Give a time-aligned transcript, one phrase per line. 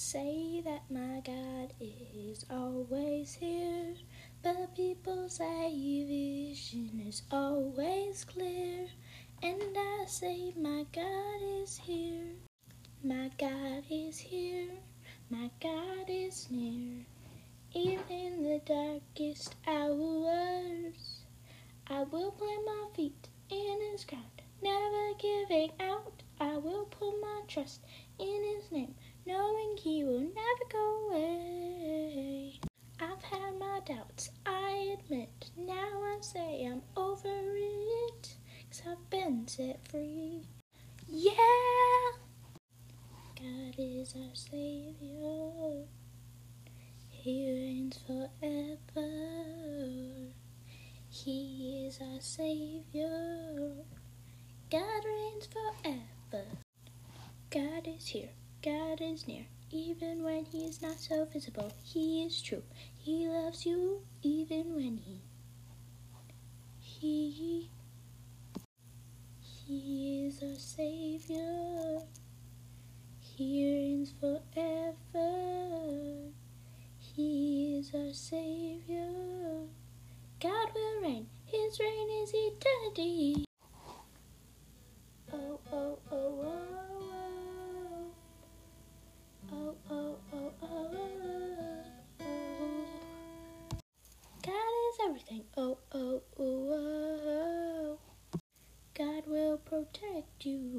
[0.00, 3.94] say that my God is always here,
[4.42, 8.86] but people say vision is always clear.
[9.42, 12.32] And I say, My God is here,
[13.04, 14.70] my God is here,
[15.28, 17.04] my God is near.
[17.74, 21.24] Even in the darkest hours,
[21.88, 26.22] I will plant my feet in His ground, never giving out.
[26.40, 27.84] I will put my trust
[28.18, 28.94] in His name,
[29.30, 32.58] knowing He will never go away.
[33.00, 35.50] I've had my doubts, I admit.
[35.56, 38.34] Now I say I'm over it,
[38.70, 40.42] cause I've been set free.
[41.08, 41.34] Yeah!
[43.36, 45.86] God is our Savior,
[47.08, 49.10] He reigns forever.
[51.08, 53.84] He is our Savior,
[54.70, 56.46] God reigns forever.
[57.50, 58.30] God is here,
[58.62, 61.72] God is near, even when He is not so visible.
[61.82, 62.62] He is true,
[62.98, 65.22] He loves you, even when He
[66.78, 67.70] He
[69.40, 72.00] He is our Savior.
[73.20, 74.72] He reigns forever.
[76.98, 79.68] He is our Savior.
[80.40, 81.28] God will reign.
[81.46, 83.44] His reign is eternity.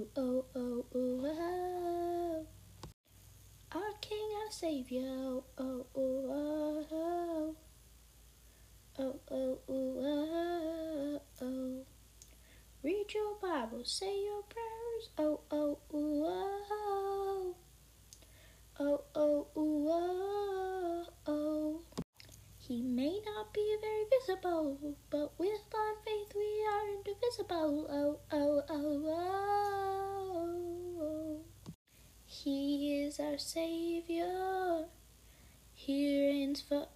[0.00, 0.08] You.
[0.16, 2.46] Oh, oh, oh, oh.
[3.72, 5.02] Our King, our Savior.
[5.02, 7.56] Oh, oh, oh, oh.
[8.98, 11.86] Oh, oh, oh, oh, oh.
[12.82, 15.10] Read your Bible, say your prayers.
[15.18, 17.54] Oh, oh, oh, oh.
[18.78, 21.80] Oh, oh, oh, oh, oh.
[22.58, 24.78] He may not be very visible,
[25.10, 27.86] but with blind faith we are indivisible.
[27.90, 29.90] Oh, oh, oh, oh,
[31.02, 31.40] oh.
[32.24, 34.86] He is our Savior.
[35.74, 36.88] He reigns forever.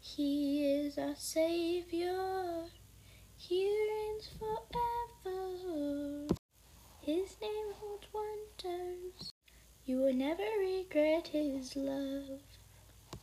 [0.00, 2.64] He is our Savior.
[3.36, 6.26] He reigns forever.
[7.00, 9.32] His name holds wonders.
[9.84, 12.40] You will never regret his love.